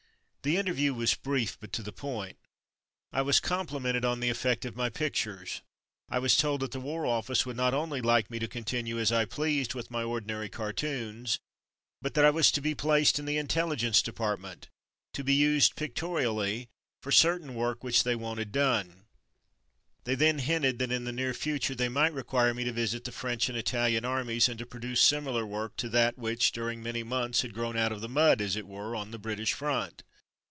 The 0.43 0.57
interview 0.57 0.95
was 0.95 1.13
brief, 1.13 1.59
but 1.59 1.71
to 1.73 1.83
the 1.83 1.91
point. 1.91 2.35
I 3.11 3.21
was 3.21 3.39
complimented 3.39 4.03
on 4.03 4.21
the 4.21 4.29
effect 4.31 4.65
of 4.65 4.75
my 4.75 4.89
pictures. 4.89 5.61
I 6.09 6.17
was 6.17 6.35
told 6.35 6.61
that 6.61 6.71
the 6.71 6.79
War 6.79 7.05
Office 7.05 7.45
would 7.45 7.55
not 7.55 7.75
only 7.75 8.01
like 8.01 8.31
me 8.31 8.39
to 8.39 8.47
continue 8.47 8.97
as 8.97 9.11
I 9.11 9.25
pleased 9.25 9.75
with 9.75 9.91
my 9.91 10.01
ordinary 10.01 10.49
cartoons, 10.49 11.37
but 12.01 12.15
that 12.15 12.25
I 12.25 12.31
was 12.31 12.51
to 12.53 12.59
be 12.61 12.73
placed 12.73 13.19
in 13.19 13.25
the 13.25 13.37
Intelligence 13.37 14.01
De 14.01 14.11
partment, 14.11 14.67
to 15.13 15.23
be 15.23 15.35
used, 15.35 15.75
pictorially, 15.75 16.69
for 17.03 17.11
certain 17.11 17.53
148 17.53 17.53
From 18.15 18.21
Mud 18.23 18.37
to 18.41 18.41
Mufti 18.41 18.47
work 18.47 18.47
which 18.47 18.47
they 18.57 18.59
wanted 18.59 18.87
done. 18.97 19.05
They 20.05 20.15
then 20.15 20.39
hinted 20.39 20.79
that 20.79 20.91
in 20.91 21.03
the 21.03 21.11
near 21.11 21.35
future 21.35 21.75
they 21.75 21.87
might 21.87 22.15
require 22.15 22.55
me 22.55 22.63
to 22.63 22.71
visit 22.73 23.03
the 23.03 23.11
French 23.11 23.47
and 23.47 23.57
Italian 23.59 24.05
armies, 24.05 24.49
and 24.49 24.57
to 24.57 24.65
produce 24.65 25.01
similar 25.01 25.45
work 25.45 25.75
to 25.77 25.89
that 25.89 26.17
which, 26.17 26.51
during 26.51 26.81
many 26.81 27.03
months, 27.03 27.43
had 27.43 27.53
grown 27.53 27.77
out 27.77 27.91
of 27.91 28.01
the 28.01 28.09
mud, 28.09 28.41
as 28.41 28.55
it 28.55 28.65
were, 28.67 28.95
on 28.95 29.11
the 29.11 29.19
British 29.19 29.53
front. 29.53 30.01